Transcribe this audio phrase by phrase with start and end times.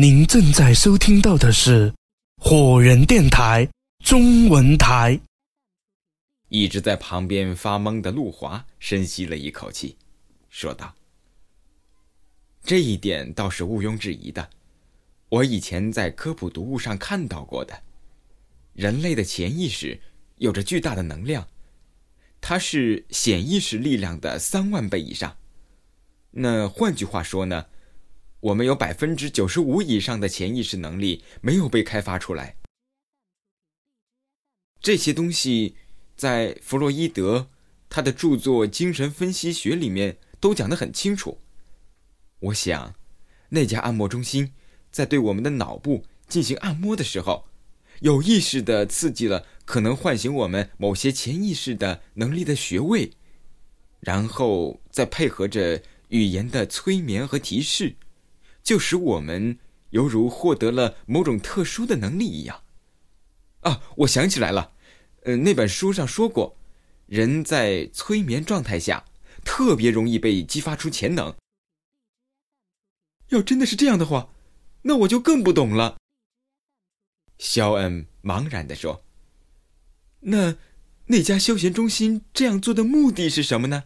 [0.00, 1.92] 您正在收听到的是
[2.40, 3.68] 火人电台
[4.04, 5.18] 中文台。
[6.50, 9.96] 一直在旁边发懵的陆华深吸了一口气，
[10.50, 10.94] 说道
[12.62, 14.48] ：“这一点倒是毋庸置疑的，
[15.30, 17.82] 我以前在科普读物上看到过的。
[18.74, 20.00] 人类的潜意识
[20.36, 21.44] 有着巨大的能量，
[22.40, 25.36] 它是显意识力量的三万倍以上。
[26.30, 27.66] 那换句话说呢？”
[28.40, 32.56] 我们有百分之九十五以上的潜意识能力没有被开发出来。
[34.80, 35.76] 这些东西
[36.16, 37.50] 在弗洛伊德
[37.88, 41.40] 他的著作《精神分析学》里面都讲得很清楚。
[42.38, 42.94] 我想，
[43.48, 44.52] 那家按摩中心
[44.92, 47.48] 在对我们的脑部进行按摩的时候，
[48.02, 53.10] 有意识的刺激了可能唤醒我们某些潜意识的能力的穴位，
[53.98, 57.96] 然后再配合着语言的催眠和提示。
[58.62, 59.58] 就使我们
[59.90, 62.62] 犹如获得了某种特殊的能力一样。
[63.60, 64.72] 啊，我想起来了，
[65.22, 66.56] 呃，那本书上说过，
[67.06, 69.04] 人在催眠状态下
[69.44, 71.34] 特别容易被激发出潜能。
[73.30, 74.30] 要真的是这样的话，
[74.82, 75.96] 那我就更不懂了。
[77.38, 79.04] 肖恩茫然地说
[80.20, 80.56] ：“那
[81.06, 83.84] 那家休闲中心这样做的目的是什么呢？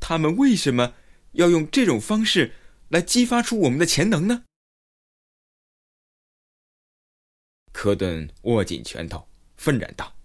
[0.00, 0.94] 他们为什么
[1.32, 2.52] 要用这种方式？”
[2.88, 4.44] 来激发出我们的潜能呢？
[7.72, 10.16] 科顿握紧拳头，愤然道：“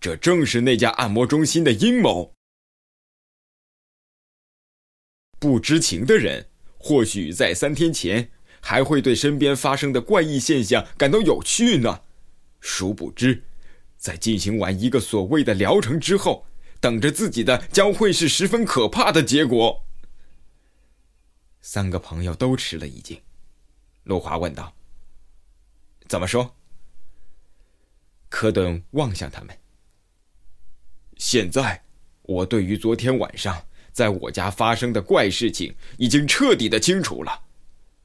[0.00, 2.34] 这正是那家按摩中心的阴谋。
[5.38, 12.02] 不知情的人，或许在三天前还会对身边发生的怪异现象感到有趣呢。
[12.60, 13.44] 殊不知，
[13.96, 16.44] 在进行完一个所谓的疗程之后，
[16.80, 19.84] 等着自己的将会是十分可怕的结果。”
[21.70, 23.20] 三个朋友都吃了一惊，
[24.04, 24.74] 陆华问道
[26.08, 26.56] ：“怎么说？”
[28.30, 29.54] 科顿望向他们。
[31.18, 31.84] 现在，
[32.22, 37.44] 我对于昨天晚上在我家发生的怪事情已经彻底的清楚了。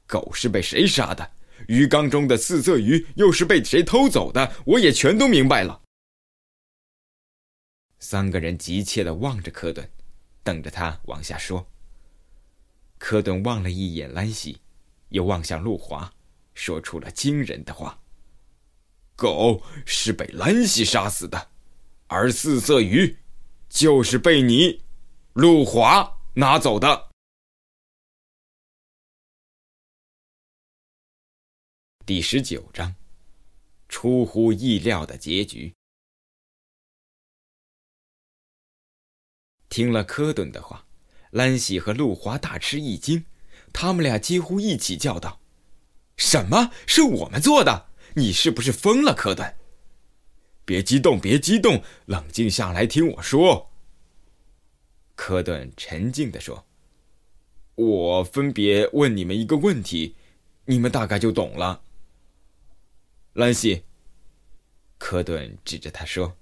[0.06, 1.32] 狗是被谁杀的？
[1.66, 4.56] 鱼缸中的四色鱼又是被谁偷走的？
[4.66, 5.80] 我也全都明白了。
[7.98, 9.90] 三个人急切的望着科顿，
[10.42, 11.66] 等着他往下说。
[13.04, 14.62] 科顿望了一眼兰西，
[15.10, 16.10] 又望向陆华，
[16.54, 18.02] 说出了惊人的话
[19.14, 21.50] ：“狗是被兰西杀死的，
[22.06, 23.18] 而四色鱼，
[23.68, 24.82] 就是被你，
[25.34, 27.10] 陆华拿走的。”
[32.06, 32.96] 第十九章，
[33.86, 35.74] 出乎意料的结局。
[39.68, 40.83] 听了科顿的话。
[41.34, 43.24] 兰喜和陆华大吃一惊，
[43.72, 45.40] 他们俩几乎一起叫道
[46.16, 47.88] ：“什么是我们做的？
[48.14, 49.56] 你是不是疯了，科顿？”
[50.64, 53.72] 别激动，别激动，冷静下来听我说。”
[55.16, 56.66] 科顿沉静地说
[57.74, 60.14] ：“我分别问你们一个问题，
[60.66, 61.82] 你们大概就懂了。”
[63.34, 63.82] 兰西，
[64.98, 66.36] 科顿指着他说：“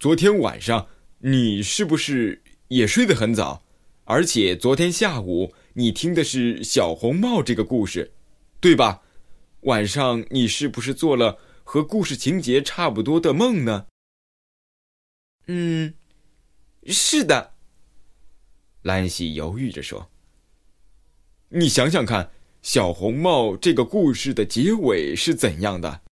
[0.00, 0.88] 昨天晚上
[1.18, 3.61] 你是不是也睡得很早？”
[4.04, 8.14] 而且昨天下午你听的是小红帽这个故事，
[8.60, 9.02] 对吧？
[9.62, 13.86] 晚上你是不是做了和故事情节差不多的梦呢？
[15.46, 15.94] 嗯，
[16.86, 17.54] 是的。
[18.82, 20.10] 兰西犹豫着说
[21.50, 26.02] ：“你想想看，小红帽这个故事的结尾是怎样的？”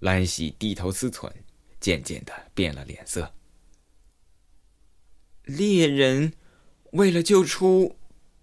[0.00, 1.30] 兰西低头思忖，
[1.78, 3.32] 渐渐的变了脸色。
[5.44, 6.32] 猎人
[6.92, 7.96] 为了救出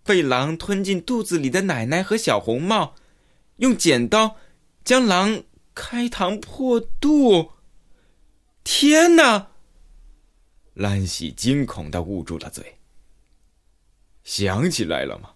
[0.03, 2.95] 被狼吞进肚子里的奶奶和小红帽，
[3.57, 4.35] 用剪刀
[4.83, 5.43] 将狼
[5.73, 7.51] 开膛破肚。
[8.63, 9.47] 天哪！
[10.73, 12.77] 兰喜惊恐的捂住了嘴。
[14.23, 15.31] 想起来了吗？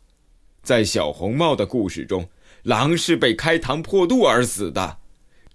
[0.61, 2.29] 在小红帽的故事中，
[2.63, 4.99] 狼是被开膛破肚而死的。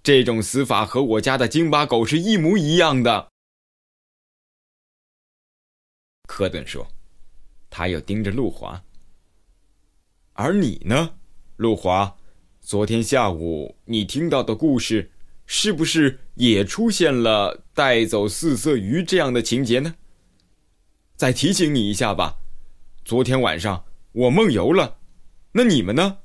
[0.03, 3.28] 这种死法和我家的京巴狗是一模一样的。
[6.29, 6.87] 科顿说
[7.71, 8.83] ：“他又盯着陆华。
[10.33, 11.15] 而你呢，
[11.57, 12.15] 陆华？
[12.61, 15.11] 昨天下午你听到的故事，
[15.47, 19.95] 是不是也出现了带走四色鱼这样的情节呢？
[21.15, 22.37] 再提醒你一下吧，
[23.03, 24.99] 昨天晚上我梦游了，
[25.53, 26.19] 那你们呢？”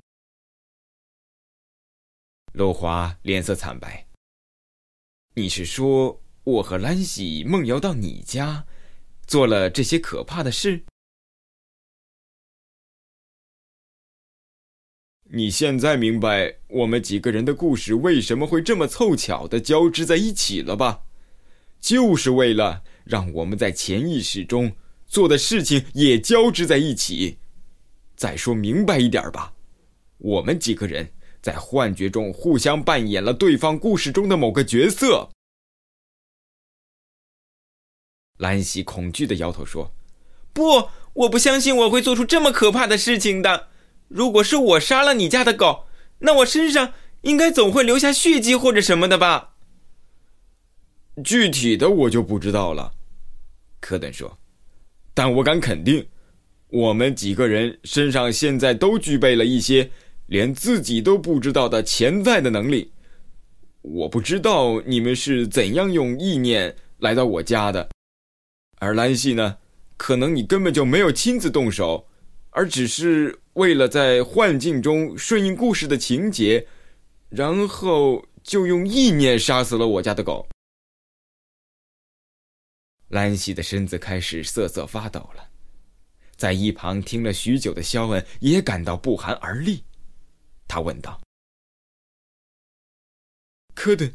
[2.52, 4.06] 陆华脸色惨白。
[5.34, 8.66] 你是说我和兰喜梦游到你家？
[9.26, 10.84] 做了这些可怕的事。
[15.30, 21.02] 你现在明白我们几个人的故事为什么会这么凑巧的交织在一起了吧？
[21.80, 24.72] 就是为了让我们在潜意识中
[25.06, 27.38] 做的事情也交织在一起。
[28.14, 29.52] 再说明白一点吧，
[30.18, 31.10] 我们几个人
[31.42, 35.33] 在幻觉中互相扮演了对方故事中的某个角色。
[38.44, 39.90] 兰西恐惧的摇头说
[40.52, 43.68] ：“不，我不相信我会做出这么可怕的事情的。
[44.08, 45.86] 如果是我杀了你家的狗，
[46.18, 46.92] 那我身上
[47.22, 49.54] 应该总会留下血迹或者什么的吧？”
[51.24, 52.92] 具体的我就不知道了，
[53.80, 54.36] 科顿说，
[55.14, 56.06] 但我敢肯定，
[56.68, 59.90] 我们几个人身上现在都具备了一些
[60.26, 62.92] 连自己都不知道的潜在的能力。
[63.82, 67.88] 我不知道你们是怎样用意念来到我家的，
[68.84, 69.56] 而兰西呢，
[69.96, 72.06] 可能你根本就没有亲自动手，
[72.50, 76.68] 而只是为了在幻境中顺应故事的情节，
[77.30, 80.46] 然后就用意念杀死了我家的狗。
[83.08, 85.48] 兰西的身子开始瑟瑟发抖了，
[86.36, 89.84] 在一旁听了许久的肖恩也感到不寒而栗。
[90.66, 91.20] 他问道
[93.74, 94.12] ：“科顿，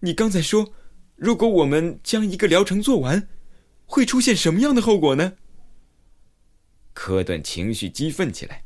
[0.00, 0.70] 你刚才说，
[1.14, 3.26] 如果我们将一个疗程做完，
[3.86, 5.34] 会出现什么样的后果呢？”
[6.92, 8.64] 科顿情绪激愤起来：“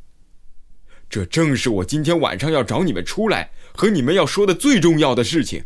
[1.09, 5.65] 这正是我今天晚上要找你们出来和你们要说的最重要的事情。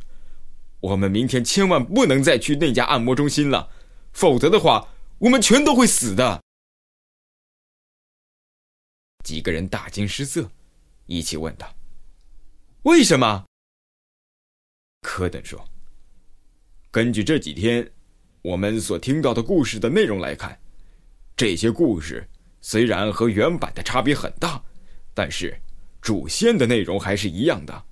[0.80, 3.70] 我们明天千万不能再去那家按摩中心了。”
[4.14, 6.40] 否则的话，我们全都会死的。
[9.24, 10.48] 几个人大惊失色，
[11.06, 11.74] 一起问道
[12.84, 13.44] ：“为什么？”
[15.02, 15.68] 科顿说
[16.92, 17.90] ：“根据这几天
[18.44, 20.60] 我们所听到的故事的内容来看，
[21.34, 22.28] 这些故事
[22.60, 24.62] 虽然和原版的差别很大，
[25.14, 25.58] 但是
[26.02, 27.84] 主线的内容还是一样的。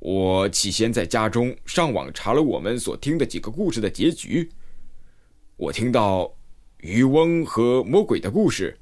[0.00, 4.50] 我起先在家中上网查了我们所听的几个故事的结局。”
[5.56, 6.34] 我听到
[6.78, 8.76] 渔翁和魔鬼的故事，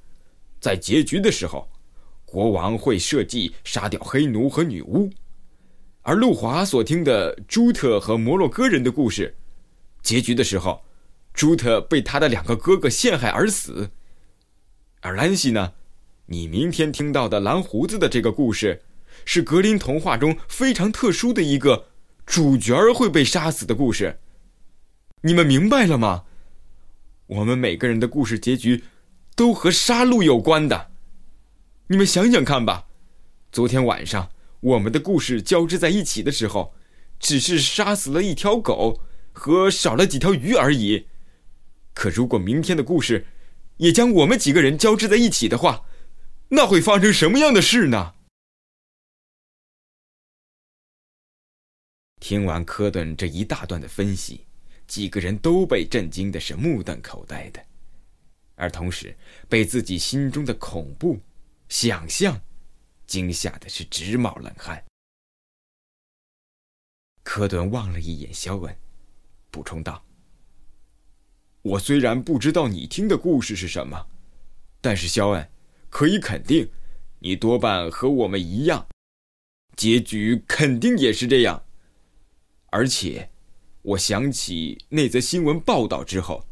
[0.59, 1.69] 在结局的时候，
[2.25, 5.11] 国王会设计杀掉黑奴和女巫；
[6.01, 9.37] 而路华所听的朱特和摩洛哥人的故事，
[10.03, 10.85] 结局的时候，
[11.33, 13.91] 朱特被他的两个哥哥陷害而死；
[15.01, 15.73] 而兰西呢，
[16.27, 18.83] 你明天听到的蓝胡子的这个故事，
[19.25, 21.87] 是格林童话中非常特殊的一个
[22.27, 24.19] 主角会被杀死的故事。
[25.23, 26.25] 你们明白了吗？
[27.27, 28.85] 我们每个人的故事结局，
[29.37, 30.91] 都和杀戮有关的。
[31.87, 32.87] 你们想想看吧，
[33.51, 36.75] 昨天晚上我们的故事交织在一起的时候，
[37.21, 39.01] 只是杀死了一条狗
[39.33, 41.09] 和少了几条鱼而已。
[41.95, 43.27] 可如果明天的故事，
[43.77, 45.85] 也将我们几个人交织在一起的话，
[46.49, 48.15] 那会发生什么样的事呢？
[52.21, 54.47] 听完科顿这一大段的分析。
[54.87, 57.65] 几个人都被震惊的是目瞪口呆的，
[58.57, 59.17] 而同时
[59.49, 61.19] 被自己心中的恐怖
[61.71, 62.39] 想象
[63.07, 64.85] 惊吓的是直冒冷汗。
[67.23, 68.77] 科顿望了一眼肖恩，
[69.53, 70.05] 补充道
[71.63, 74.09] ：“我虽然不知道你听的故事是什么，
[74.81, 75.49] 但是肖恩
[75.89, 76.69] 可以肯定，
[77.21, 78.89] 你多半和我们一样，
[79.77, 81.63] 结局肯定也是这样，
[82.71, 83.29] 而且。”
[83.83, 86.47] 我想起那则新闻报道之后，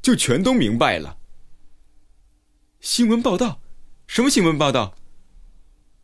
[0.00, 1.18] 就全都明白了。
[2.80, 3.60] 新闻报道？
[4.06, 4.96] 什么新闻报道？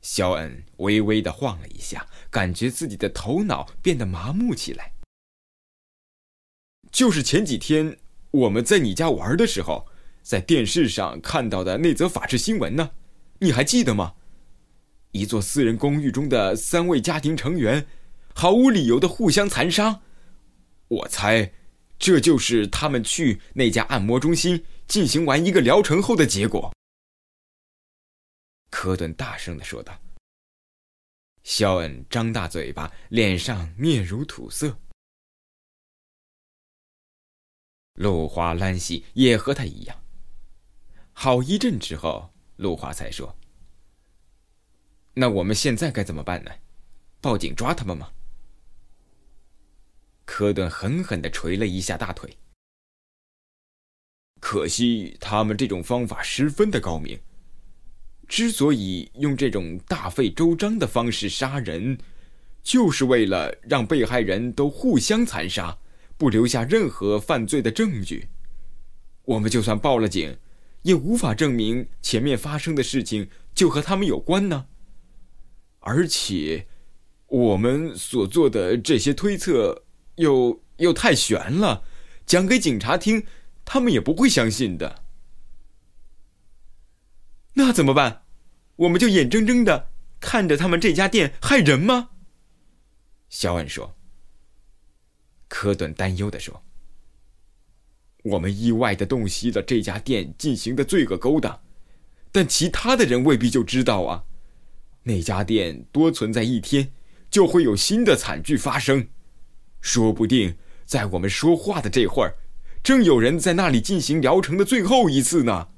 [0.02, 4.92] 肖恩微微的晃了一下，感觉自己的头脑变得麻木起来。
[6.90, 7.98] 就是前几天
[8.30, 9.86] 我们在你家玩的时候，
[10.22, 12.90] 在电视上看到的那则法制新闻呢？
[13.38, 14.14] 你还记得吗？
[15.12, 17.86] 一座私人公寓中的三位家庭成员，
[18.34, 20.02] 毫无理由的互相残杀。
[20.88, 21.52] 我猜，
[21.98, 26.72] 这就是他们去那家按摩中心进行完一个疗程后的结果。”
[28.70, 29.98] 科顿大声的说道。
[31.42, 34.78] 肖恩张大嘴巴，脸上面如土色。
[38.00, 39.94] 陆华、兰西也和他一样。
[41.12, 43.36] 好一阵之后，陆华才说
[45.12, 46.50] ：“那我们现在该怎么办呢？
[47.20, 48.10] 报警抓他们吗？”
[50.24, 52.38] 科顿狠狠的捶了一下大腿。
[54.40, 57.20] 可惜他们这种方法十分的高明。
[58.26, 61.98] 之所以用这种大费周章的方式杀人，
[62.62, 65.76] 就是为了让被害人都互相残杀，
[66.20, 68.28] 不留下任何犯罪的证据。
[69.24, 70.36] 我们就算报了警，
[70.82, 74.66] 也无法证明前面发生的事情就和他们有关呢。
[75.78, 76.66] 而且，
[77.26, 79.84] 我们所做的这些推测
[80.16, 81.84] 又又太悬了，
[82.26, 83.24] 讲给警察听，
[83.64, 85.02] 他们也不会相信的。
[87.54, 88.24] 那怎么办？
[88.76, 89.88] 我们就眼睁睁的
[90.20, 92.10] 看着他们这家店害人吗？
[93.30, 93.96] 肖恩说。
[95.50, 96.62] 科顿担忧的说
[98.22, 101.60] ：“我们意外的洞悉了这家店进行的罪恶勾当，
[102.30, 104.24] 但其他的人未必就知道啊。
[105.02, 106.92] 那家店多存在一天，
[107.28, 109.08] 就会有新的惨剧发生。
[109.80, 112.36] 说不定在我们说话的这会儿，
[112.82, 115.68] 正有人在那里进行疗程的最后一次呢。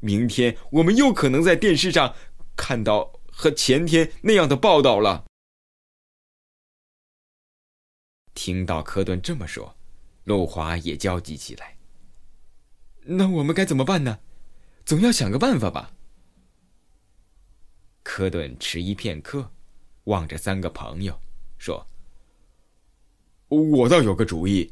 [0.00, 2.14] 明天我们又可能在电视上
[2.56, 5.24] 看到和前天那样的报道了。”
[8.34, 9.74] 听到科顿这么说，
[10.24, 11.76] 路华也焦急起来。
[13.06, 14.18] 那我们该怎么办呢？
[14.84, 15.92] 总要想个办法吧。
[18.02, 19.50] 科顿迟疑片刻，
[20.04, 21.18] 望着三个朋友，
[21.56, 21.86] 说
[23.48, 24.70] ：“我倒有个主意，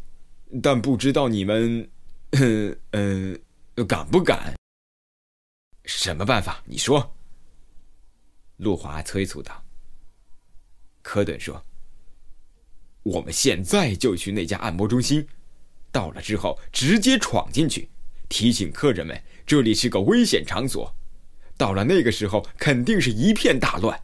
[0.62, 1.90] 但不知道你们，
[2.32, 3.42] 嗯 嗯，
[3.88, 4.54] 敢不敢？
[5.84, 6.62] 什么办法？
[6.66, 7.14] 你说。”
[8.58, 9.64] 路华催促道。
[11.02, 11.64] 科顿说。
[13.04, 15.26] 我们现在就去那家按摩中心，
[15.90, 17.88] 到了之后直接闯进去，
[18.28, 20.94] 提醒客人们这里是个危险场所。
[21.56, 24.00] 到了那个时候，肯定是一片大乱，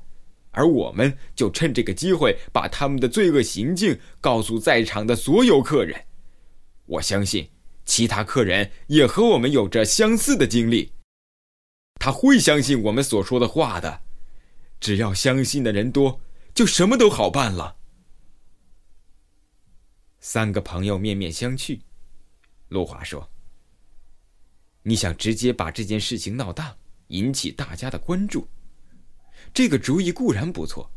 [0.50, 6.04] 而我们就趁这个机会把他们的罪恶行径告诉在场的所有客人。
[6.86, 7.48] 我相信
[7.84, 10.92] 其他客人也和我们有着相似的经历，
[11.98, 14.02] 他会相信我们所说的话的。
[14.78, 16.20] 只要相信的人多，
[16.54, 17.77] 就什么都好办了。
[20.20, 21.80] 三个朋友面面相觑。
[22.68, 23.30] 陆华说
[24.82, 26.76] ：“你想直接把这件事情闹大，
[27.08, 28.46] 引起大家的关注？
[29.54, 30.90] 这个主意固然不错，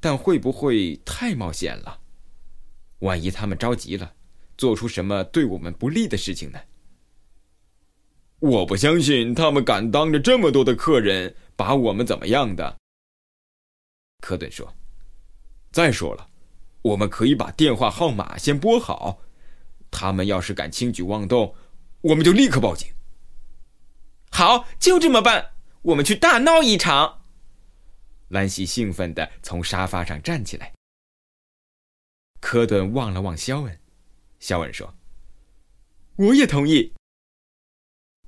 [0.00, 2.00] 但会不会太冒险了？
[3.00, 4.14] 万一他们着急了，
[4.56, 6.58] 做出什么对我们不利的事情呢？”
[8.40, 12.78] 我不相信他们敢当着这么多的客人把我们怎么样的。
[14.20, 14.74] 科顿说
[15.72, 16.28] ：“再说了。”
[16.84, 19.22] 我们可以把电话号码先拨好，
[19.90, 21.54] 他们要是敢轻举妄动，
[22.02, 22.92] 我们就立刻报警。
[24.30, 25.52] 好，就这么办。
[25.82, 27.22] 我们去大闹一场。
[28.28, 30.72] 兰西兴奋地从沙发上站起来。
[32.40, 33.80] 科顿望了望肖恩，
[34.38, 34.94] 肖恩说
[36.16, 36.92] ：“我也同意。”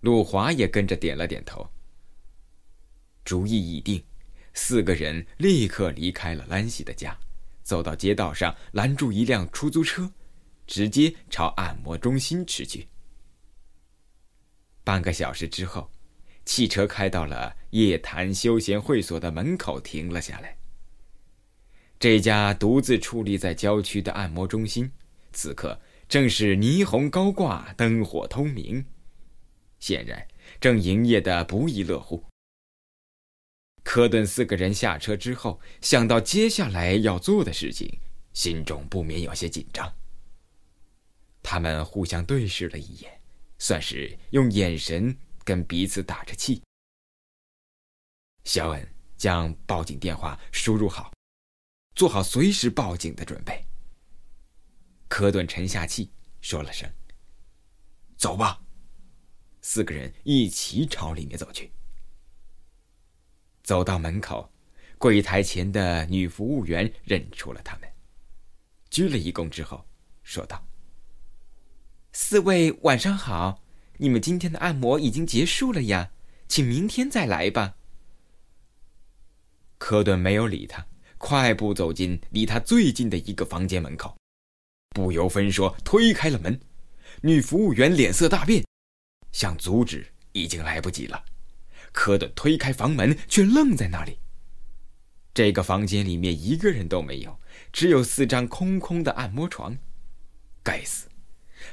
[0.01, 1.69] 鲁华也跟着点了点头。
[3.25, 4.03] 主意已定，
[4.55, 7.19] 四个人立刻离开了兰西的家。
[7.67, 10.13] 走到街道上，拦住一辆出租车，
[10.69, 12.87] 直接朝按摩中心驰去。
[14.85, 15.91] 半个小时之后，
[16.45, 20.57] 汽车开到了夜谈休闲会所的门口，停了下来。
[21.99, 24.93] 这家独自矗立在郊区的按摩中心，
[25.33, 28.87] 此刻正是霓虹高挂，灯火通明，
[29.81, 30.25] 显然
[30.61, 32.23] 正营业的不亦乐乎。
[33.87, 38.01] 科顿四个人下车之后，想到接下来要做的事情，
[38.33, 39.91] 心中不免有些紧张。
[41.41, 43.21] 他们互相对视了一眼，
[43.61, 46.61] 算是用眼神跟彼此打着气。
[48.43, 51.13] 肖恩将报警电话输入好，
[51.95, 53.65] 做好随时报警的准备。
[55.07, 56.91] 科顿沉下气，说了声
[58.19, 58.61] ：“走吧。”
[59.63, 61.71] 四个人一起朝里面走去。
[63.67, 64.49] 走到门口，
[64.97, 67.89] 柜台前的女服务员认出了他们，
[68.91, 69.85] 鞠了一躬之后，
[70.23, 70.65] 说道
[72.15, 73.65] ：“四位晚上好，
[73.97, 76.13] 你们今天的按摩已经结束了呀，
[76.47, 77.75] 请明天再来吧。”
[79.79, 80.87] 科顿没有理他，
[81.19, 84.17] 快步走进离他最近的一个房间门口，
[84.91, 86.61] 不由分说推开了门。
[87.21, 88.65] 女服务员脸色大变，
[89.33, 91.25] 想阻止已经来不及了。
[91.97, 94.19] 科顿推开房门，却愣在那里。
[95.33, 97.41] 这个房间里面一个人都没有，
[97.73, 99.77] 只有四张空空的按摩床。
[100.63, 101.09] 该死，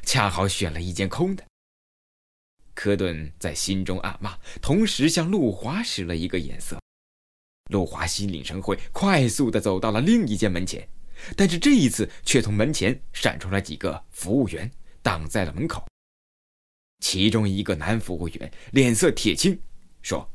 [0.02, 1.44] 恰好选了一间空的。
[2.74, 6.80] 科顿在心中暗骂，同时向陆华使了一个眼色。
[7.70, 10.88] 陆华心领神会，快速的走到了另一间门前，
[11.36, 15.86] 但是这一次却从门前闪出来几个服务员，挡在了门口。
[17.02, 19.60] 其中一个男服务员脸色铁青。
[20.04, 20.32] 说：“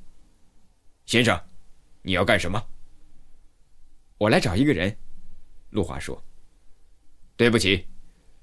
[1.06, 1.40] 先生，
[2.02, 2.60] 你要干什么？”
[4.18, 4.96] 我来找一个人。
[5.70, 6.20] 陆华说
[7.36, 7.86] ：“对不起，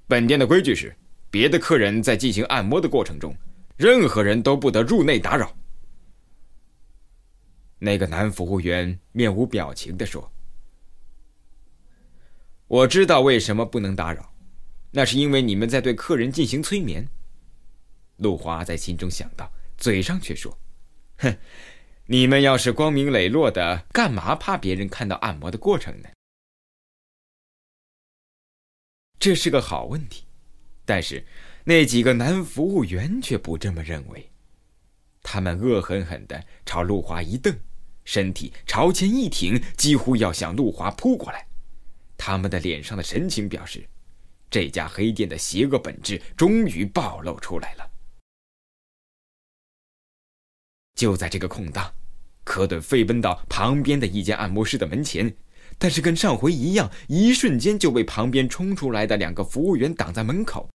[0.07, 0.95] 本店的规矩是，
[1.29, 3.35] 别的客人在进行按摩的过程中，
[3.75, 5.53] 任何人都不得入内打扰。”
[7.79, 10.31] 那个男服务员面无表情地说
[12.67, 14.33] ：“我知道为什么不能打扰，
[14.91, 17.07] 那是因为你们在对客人进行催眠。”
[18.17, 20.57] 陆华在心中想到，嘴上却说
[21.17, 21.37] ：“哼，
[22.07, 26.09] 你们要是光明磊落的，干嘛怕别人看到按摩的过程呢？”
[29.17, 30.25] 这是个好问题，
[30.85, 31.25] 但是
[31.63, 34.29] 那几个男服务员却不这么认为。
[35.23, 37.57] 他们恶狠狠地朝陆华一瞪，
[38.03, 41.47] 身体朝前一挺，几乎要向陆华扑过来。
[42.17, 43.83] 他们的脸上的神情表示，
[44.51, 47.91] 这家黑店的邪恶本质终于暴露出来了。
[50.95, 51.93] 就在这个空档，
[52.45, 55.35] 科顿飞奔到旁边的一间按摩室的门前，
[55.77, 60.69] 但是跟上回一样，一瞬间就被旁边冲出来的两个服务员挡在门口。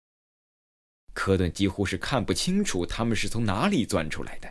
[1.13, 4.51] 科顿几乎是看不清楚他们是从哪里钻出来的。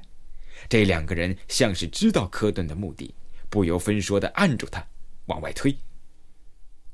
[0.69, 3.13] 这两个人像是知道科顿的目的，
[3.49, 4.85] 不由分说的按住他，
[5.25, 5.75] 往外推。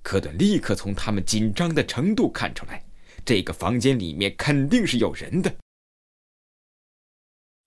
[0.02, 2.84] 科顿立刻从他们紧张的程度看出来，
[3.26, 5.54] 这个房间里面肯定是有人的。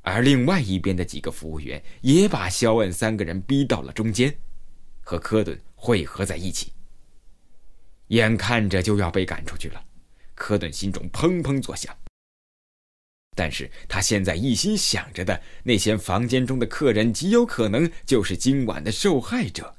[0.04, 4.32] 而另外一边的几个服务员也把肖恩三个人逼到了中间，
[5.00, 6.72] 和科顿汇合在一起。
[8.08, 9.82] 眼看着就要被赶出去了，
[10.34, 11.96] 科顿心中砰砰作响。
[13.34, 19.74] 但是他现在一心想着的那些房间中的客人，极有可能就是今晚的受害者。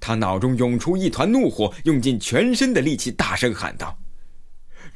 [0.00, 3.96] 他脑中涌出一团怒火，用尽全身的力气大声喊道：“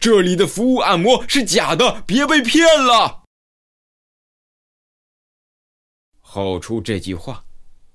[0.01, 3.22] 这里的服务按摩是假的，别被骗了！”
[6.35, 7.45] 吼出这句话，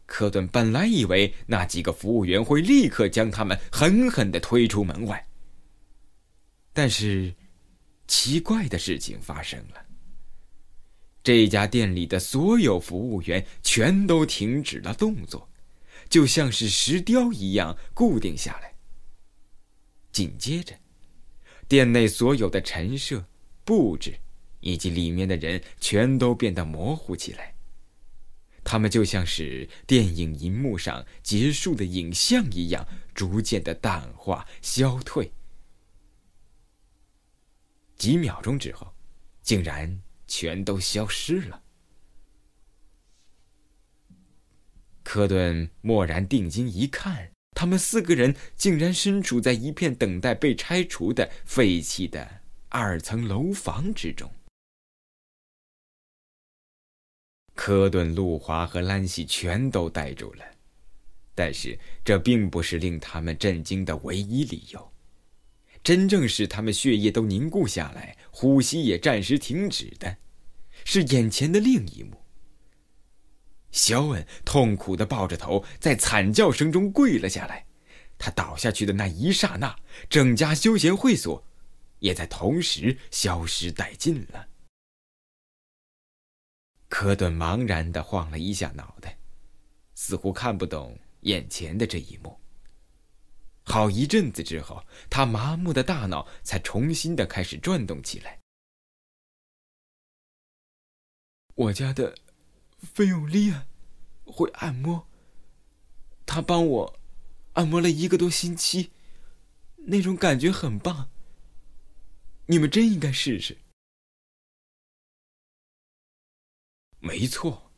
[0.05, 5.27] 科顿本来以为那几个服务员会立刻将他们狠狠的推出门外。
[6.71, 7.33] 但是，
[8.05, 9.83] 奇怪的事情发生了。
[11.23, 15.49] 这家店里的所有服务员全都停止了动作，
[16.07, 18.71] 就像是石雕一样固定下来。
[20.11, 20.75] 紧接着，
[21.67, 23.25] 店内所有的陈设、
[23.65, 24.13] 布置，
[24.59, 27.56] 以及里面的人全都变得模糊起来。
[28.69, 35.31] 他们就像是电影银幕上结束的影像一样，逐渐的淡化、消退。
[37.95, 38.93] 几秒钟之后，
[39.41, 41.63] 竟然全都消失了。
[45.01, 54.29] 科顿蓦然定睛一看，他们四个人竟然身处在一片等待被拆除的废弃的二层楼房之中。
[57.57, 60.45] 科顿、路华和兰西全都呆住了，
[61.33, 64.91] 但是这并不是令他们震惊的唯一理由。
[65.83, 70.17] 真正使他们血液都凝固下来，呼吸也暂时停止的，
[70.85, 72.21] 是眼前的另一幕。
[73.71, 77.65] 肖恩痛苦的抱着头，在惨叫声中跪了下来。
[78.19, 79.75] 他倒下去的那一刹那，
[80.09, 81.43] 整家休闲会所
[81.99, 84.47] 也在同时消失殆尽了。
[86.89, 89.17] 科顿茫然的晃了一下脑袋，
[89.93, 92.39] 似乎看不懂眼前的这一幕。
[93.63, 98.39] 好一阵子之后，他麻木的大脑才重新的开始转动起来。
[101.55, 102.15] 我家的
[102.79, 103.67] 费永利安
[104.23, 105.07] 会按摩，
[106.25, 106.99] 他帮我
[107.53, 108.91] 按摩了一个多星期，
[109.75, 111.09] 那种感觉很棒。
[112.45, 113.57] 你们真应该试试。
[116.99, 117.71] 没错，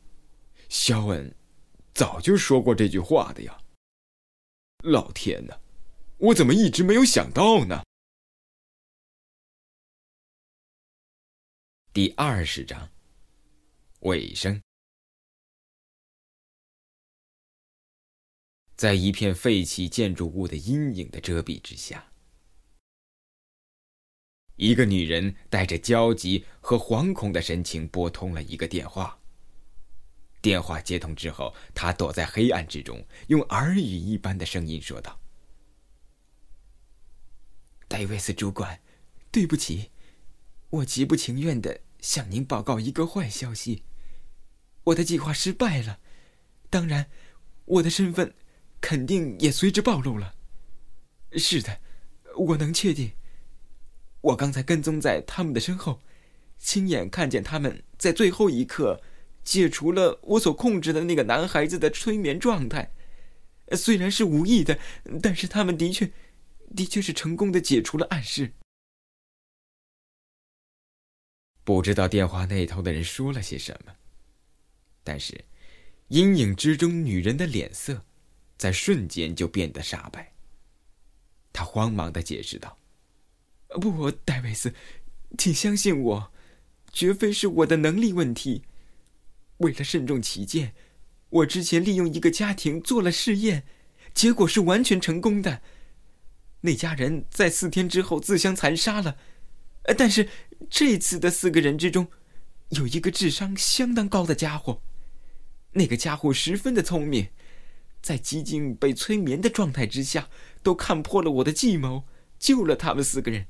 [0.68, 1.34] 肖恩
[1.94, 3.62] 早就说过这句话的呀。
[4.82, 5.60] 老天呐，
[6.16, 7.84] 我怎么一直没有想到呢？
[11.92, 12.90] 第二十章
[14.00, 14.62] 尾声，
[18.76, 22.09] 在一片废弃建筑物的阴影的遮蔽之下。
[24.60, 29.18] 一个女人带着焦急和惶恐的神情拨通了一个电话。
[30.42, 35.18] 电话接通之后，她躲在黑暗之中，用耳语一般的声音说道
[37.88, 38.82] ：“戴维斯主管，
[39.32, 39.90] 对不起，
[40.68, 43.84] 我极不情愿的向您报告一个坏消息，
[44.84, 46.00] 我的计划失败了，
[46.68, 47.08] 当然，
[47.64, 48.34] 我的身份
[48.78, 50.34] 肯定也随之暴露了。
[51.32, 51.80] 是的，
[52.36, 53.12] 我能确定。”
[54.20, 56.00] 我刚才跟踪在他们的身后，
[56.58, 59.00] 亲眼看见他们在最后一刻
[59.42, 62.92] 解除了我所控制的那个男孩子的催眠状态。
[63.76, 64.78] 虽然是无意的，
[65.22, 66.10] 但是他们的确，
[66.74, 68.52] 的确是成功的解除了暗示。
[71.62, 73.94] 不知道电话那头的人说了些什么，
[75.04, 75.44] 但是
[76.08, 78.04] 阴影之中女人的脸色，
[78.58, 80.32] 在瞬间就变得煞白。
[81.52, 82.76] 他慌忙的解释道
[83.78, 84.74] ：“不，戴维斯，
[85.38, 86.32] 请相信我，
[86.92, 88.62] 绝非是我的能力问题。
[89.58, 90.74] 为了慎重起见，
[91.28, 93.64] 我之前利用一个家庭做了试验，
[94.12, 95.62] 结果是完全成功的。
[96.62, 99.16] 那家人在四天之后自相残杀了。
[99.96, 100.28] 但是
[100.68, 102.08] 这次的四个人之中，
[102.70, 104.82] 有一个智商相当高的家伙。
[105.72, 107.28] 那个家伙十分的聪明。”
[108.02, 110.30] 在几近被催眠的状态之下，
[110.62, 112.04] 都看破了我的计谋，
[112.38, 113.46] 救了他们四个人。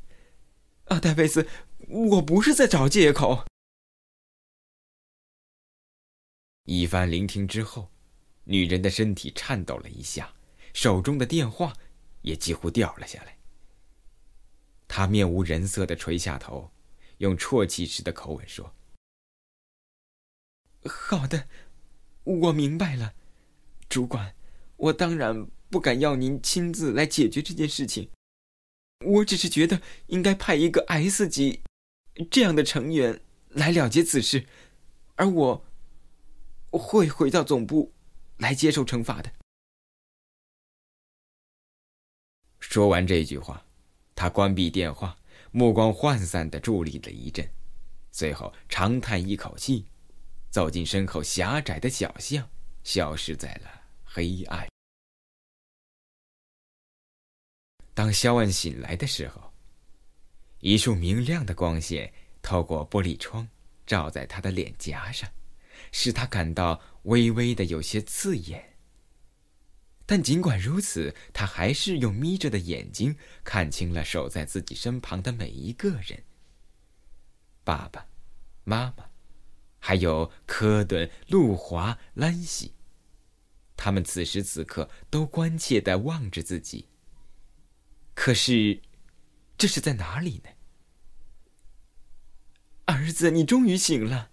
[0.90, 1.46] 啊，戴维斯，
[1.88, 3.46] 我不是在找借口。
[6.64, 7.88] 一番聆听之后，
[8.42, 10.34] 女人的身体颤抖了一下，
[10.74, 11.76] 手中的电话
[12.22, 13.38] 也几乎掉了下来。
[14.88, 16.72] 她面无人色的垂下头，
[17.18, 18.74] 用啜泣时的口吻说
[20.90, 21.48] ：“好的，
[22.24, 23.14] 我明白了，
[23.88, 24.34] 主管。”
[24.76, 28.10] 我当然不敢要您亲自来解决这件事情，
[29.04, 31.62] 我只是觉得应该派一个 S 级
[32.30, 34.46] 这样的成员来了结此事，
[35.16, 35.64] 而我
[36.70, 37.92] 会回到总部
[38.36, 39.32] 来接受惩罚的。
[42.58, 43.64] 说完这句话，
[44.14, 45.16] 他关闭电话，
[45.50, 47.50] 目光涣散的伫立了一阵，
[48.12, 49.86] 随后长叹一口气，
[50.50, 52.48] 走进身后狭窄的小巷，
[52.84, 53.82] 消失在了。
[54.04, 54.68] 黑暗。
[57.94, 59.52] 当肖恩醒来的时候，
[60.60, 63.48] 一束明亮的光线透过玻璃窗，
[63.86, 65.28] 照在他的脸颊上，
[65.92, 68.76] 使他感到微微的有些刺眼。
[70.06, 76.24] 但尽管如此，他还是用眯着的眼睛看清了守在自己身旁的每一个人：
[77.62, 78.06] 爸爸
[78.64, 79.04] 妈妈，
[79.78, 82.74] 还有科顿、路华、兰西。
[83.76, 86.88] 他们此时此刻都关切的望着自己。
[88.14, 88.80] 可是，
[89.56, 90.50] 这是在哪里呢？
[92.86, 94.30] 儿子，你终于醒了。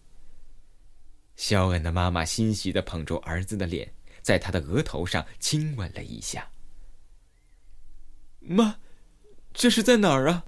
[1.35, 6.51] 肖恩的妈妈欣喜的捧住儿子的脸，在他的额头上亲吻了一下。
[8.39, 8.79] 妈，
[9.53, 10.45] 这是在哪儿啊？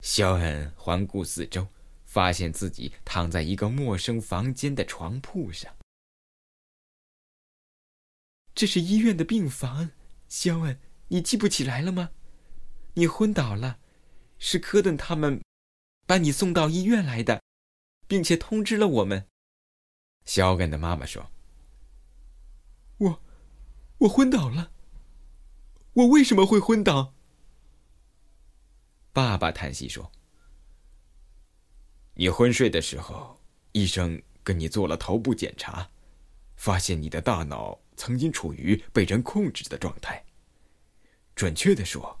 [0.00, 1.66] 肖恩环顾四周，
[2.04, 5.74] 发现自己躺在一个陌生房间的床铺上。
[8.54, 9.90] 这是医院的病房，
[10.28, 12.10] 肖恩，你记不起来了吗？
[12.94, 13.78] 你昏倒了，
[14.38, 15.40] 是科顿他们
[16.06, 17.42] 把你送到医院来的，
[18.06, 19.28] 并且通知了我们。
[20.24, 21.30] 肖恩的妈妈说
[22.98, 23.22] ：“我，
[23.98, 24.72] 我昏倒了。
[25.92, 27.14] 我为什么会昏倒？”
[29.12, 30.10] 爸爸叹息说
[32.14, 33.40] ：“你昏睡的时候，
[33.72, 35.90] 医生跟你做了头部检查，
[36.56, 40.25] 发现你的大脑。”曾经处于被人控制的状态。
[41.36, 42.18] 准确的说，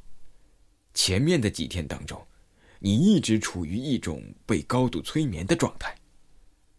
[0.92, 2.24] 前面的几天当中，
[2.78, 5.96] 你一直处于一种被高度催眠的状态。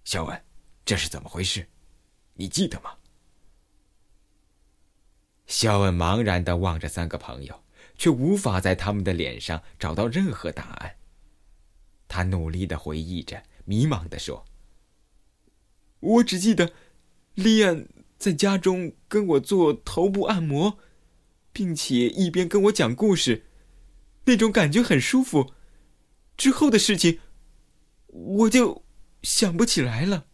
[0.05, 0.43] 小恩，
[0.85, 1.67] 这是怎么回事？
[2.35, 2.91] 你记得吗？
[5.47, 7.63] 肖恩茫然的望着三个朋友，
[7.97, 10.97] 却无法在他们的脸上找到任何答案。
[12.07, 14.45] 他努力的回忆着，迷茫的说
[15.99, 16.71] ：“我只记得，
[17.33, 20.79] 利安。”在家中跟我做头部按摩，
[21.57, 23.47] 并且一边跟我讲故事，
[24.25, 25.55] 那种感觉很舒服。
[26.37, 27.19] 之后的事情，
[28.05, 28.85] 我就
[29.23, 30.27] 想不起来了。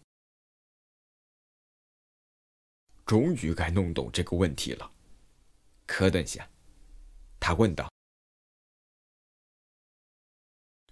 [3.05, 4.91] 终于该弄懂这个问题了，
[5.86, 6.45] 科顿想，
[7.39, 7.89] 他问道：“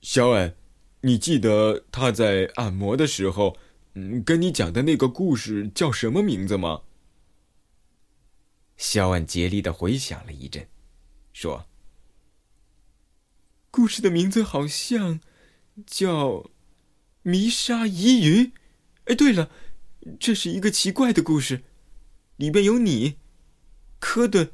[0.01, 0.55] 肖恩，
[1.01, 3.57] 你记得他在按摩的时候？”
[3.95, 6.83] 嗯，跟你讲的那个故事叫什么名字吗？
[8.81, 10.67] 肖恩竭力的回想了一阵，
[11.33, 11.67] 说
[13.69, 15.19] ：“故事的名字好像
[15.85, 16.29] 叫
[17.21, 18.47] 《迷沙疑云》。
[19.05, 19.51] 哎，对了，
[20.19, 21.61] 这是一个奇怪的故事，
[22.37, 23.17] 里边有你、
[23.99, 24.51] 科顿，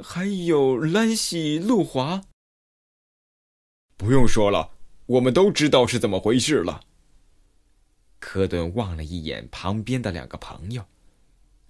[0.00, 2.22] 还有兰西、路华。
[3.96, 4.70] 不用说了，
[5.06, 6.84] 我们都知道是怎么回事了。”
[8.20, 10.86] 科顿望了一眼旁边的两个朋友，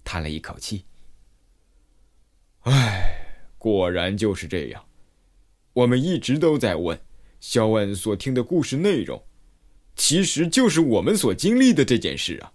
[0.03, 0.85] 叹了一口气
[2.65, 4.83] ：“唉，果然就是这样。
[5.73, 6.99] 我们一直都在问，
[7.39, 9.23] 肖恩所听的故事内容，
[9.95, 12.53] 其实就是我们所经历的这件事啊。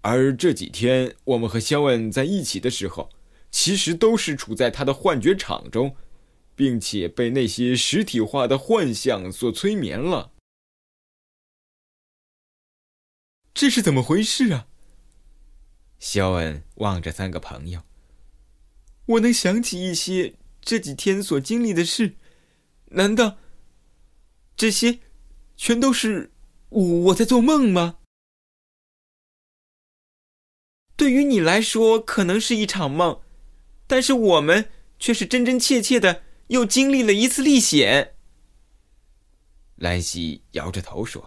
[0.00, 3.10] 而这几天我们和肖恩在一起的时候，
[3.50, 5.94] 其实都是处在他的幻觉场中，
[6.54, 10.32] 并且被那些实体化的幻象所催眠了。”
[13.52, 14.68] 这是怎么回事啊？
[15.98, 17.82] 肖恩望着三个朋友。
[19.08, 22.16] 我能想起一些这几天所经历的事，
[22.90, 23.38] 难道
[24.54, 24.98] 这些
[25.56, 26.30] 全都是
[26.68, 27.98] 我我在做梦吗？
[30.94, 33.22] 对于你来说，可能是一场梦，
[33.86, 38.14] 但是我们却是真真切切的又经历了一次历险。
[39.76, 41.26] 兰西摇着头说：“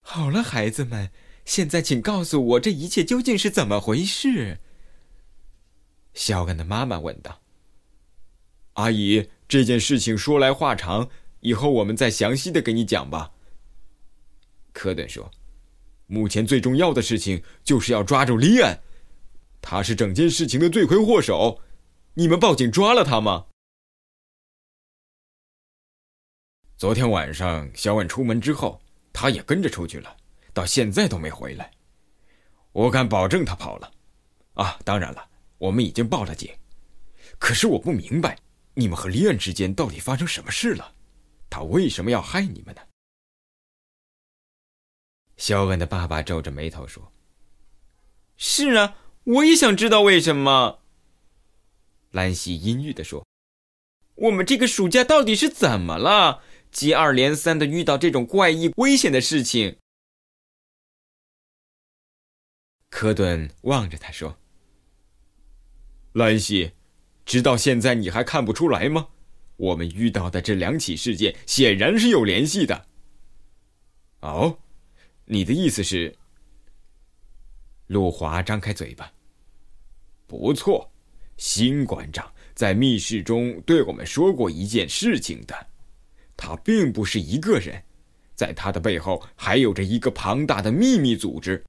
[0.00, 1.10] 好了，孩子们，
[1.44, 4.60] 现在请告诉我这一切究竟是怎么回事。”
[6.16, 7.40] 肖恩的妈妈问道
[8.74, 11.08] ：“阿姨，这件事情说来话长，
[11.40, 13.30] 以后我们再详细的给你讲吧。”
[14.74, 15.30] 科顿说。
[16.08, 18.80] 目前最重要的事情就是要抓住利安，
[19.60, 21.60] 他是整件事情的罪魁祸首。
[22.14, 23.46] 你们报警抓了他吗？
[26.76, 28.80] 昨天晚上小婉出门之后，
[29.12, 30.16] 他也跟着出去了，
[30.52, 31.72] 到现在都没回来。
[32.70, 33.90] 我敢保证他跑了。
[34.54, 36.54] 啊，当然了，我们已经报了警。
[37.38, 38.38] 可是我不明白，
[38.74, 40.94] 你们和利安之间到底发生什么事了？
[41.48, 42.82] 他为什么要害你们呢？
[45.36, 47.12] 肖恩的爸爸皱着眉头说
[48.36, 50.80] ：“是啊，我也想知道为什么。”
[52.10, 53.26] 兰西阴郁的说
[54.16, 56.42] ：“我们这个暑假到底是怎么了？
[56.72, 59.78] 接二连三的遇到这种怪异、危险的事情。”
[62.88, 64.38] 科顿望着他说
[66.16, 66.72] ：“兰西，
[67.26, 69.06] 直到现在你还看不出来吗？
[69.58, 72.86] 我们遇到的这两起事件显然是有联系的。”
[74.20, 74.58] 哦。
[75.26, 76.16] 你的意思是？
[77.88, 79.12] 陆华张开嘴巴。
[80.26, 80.90] 不错，
[81.36, 85.66] 新馆长在密室中对我们说过一件事情的。
[86.34, 87.84] 他并不是一个人，
[88.34, 91.62] 在他的背后还有着一个庞大的秘密组织。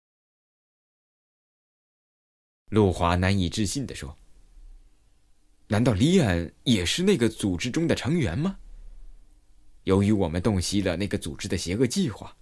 [2.69, 4.17] 陆华难以置信的说
[5.67, 8.57] ：“难道李安也是那个组织中的成员吗？
[9.83, 12.35] 由于我们洞悉了那个组织的邪恶计划。”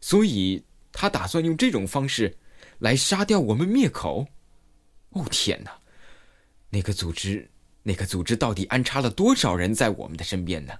[0.00, 2.36] 所以，他打算用这种方式，
[2.80, 4.26] 来杀掉我们灭口。
[5.10, 5.78] 哦天哪！
[6.68, 7.50] 那个组织，
[7.82, 10.74] 那个组织到底安插了多少人在我们的身边呢？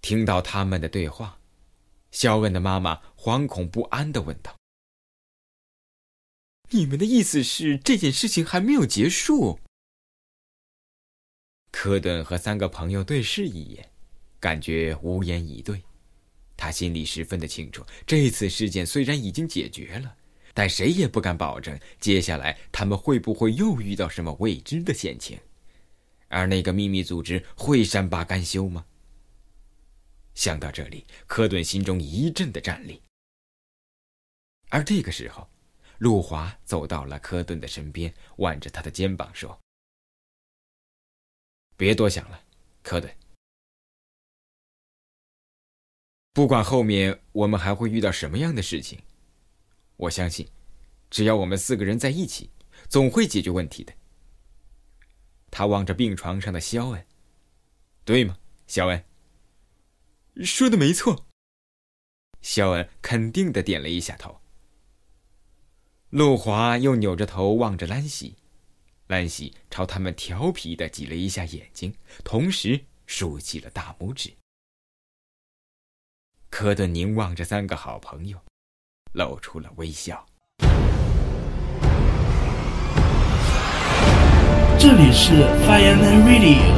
[0.00, 1.38] 听到他们的对话，
[2.10, 4.56] 肖恩的妈妈惶恐不安的问道
[6.70, 9.58] ：“你们的意思是这件事情还没有结束？”
[11.70, 13.90] 科顿和三个朋友对视一眼，
[14.40, 15.82] 感觉无言以对。
[16.56, 20.16] 他心里十分的清楚，这次事件虽然已经解决了，
[20.52, 25.38] 但谁也不敢保证接下来他们会不会又遇到什么未知的险情，
[26.26, 28.84] 而那个秘密组织会善罢甘休吗？
[30.34, 33.00] 想到这里，科顿心中一阵的战栗。
[34.68, 35.48] 而这个时候，
[35.98, 39.60] 陆华走到了科顿的身边，挽着他的肩膀说
[41.76, 42.42] ：“别多想了，
[42.82, 43.14] 科顿。”
[46.32, 49.02] 不管后面我们还会遇到什么样的事情，
[49.96, 50.48] 我相信，
[51.10, 52.48] 只要我们四个人在一起，
[52.88, 53.92] 总会解决问题的。
[55.50, 57.04] 他望着病床上的肖恩，
[58.04, 59.04] 对吗，肖恩？
[60.44, 61.26] 说的没错。
[62.40, 64.40] 肖恩肯定的点了一下头。
[66.10, 68.34] 陆华又扭着头望着兰西，
[69.08, 71.92] 兰西朝他们调皮的挤了一下眼睛，
[72.24, 74.32] 同时竖起了大拇指。
[76.48, 78.38] 科顿凝望着三个好朋友，
[79.12, 80.24] 露出了微笑。
[84.78, 86.72] 这里是 Fireman Radio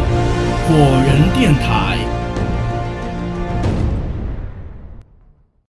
[0.67, 0.75] 火
[1.07, 2.10] 人电台。